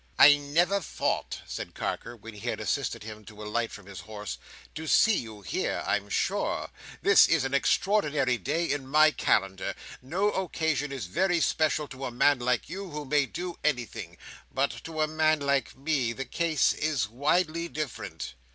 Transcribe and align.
"I 0.17 0.37
never 0.37 0.79
thought," 0.81 1.41
said 1.45 1.75
Carker, 1.75 2.15
when 2.15 2.33
he 2.33 2.49
had 2.49 2.59
assisted 2.59 3.03
him 3.03 3.23
to 3.25 3.43
alight 3.43 3.71
from 3.71 3.85
his 3.85 3.99
horse, 3.99 4.39
"to 4.73 4.87
see 4.87 5.15
you 5.19 5.41
here, 5.43 5.83
I'm 5.85 6.09
sure. 6.09 6.71
This 7.03 7.27
is 7.27 7.43
an 7.43 7.53
extraordinary 7.53 8.39
day 8.39 8.65
in 8.65 8.87
my 8.87 9.11
calendar. 9.11 9.75
No 10.01 10.31
occasion 10.31 10.91
is 10.91 11.05
very 11.05 11.39
special 11.39 11.87
to 11.89 12.05
a 12.05 12.09
man 12.09 12.39
like 12.39 12.67
you, 12.67 12.89
who 12.89 13.05
may 13.05 13.27
do 13.27 13.59
anything; 13.63 14.17
but 14.51 14.71
to 14.85 15.01
a 15.01 15.07
man 15.07 15.39
like 15.39 15.75
me, 15.77 16.13
the 16.13 16.25
case 16.25 16.73
is 16.73 17.07
widely 17.07 17.67
different." 17.67 18.33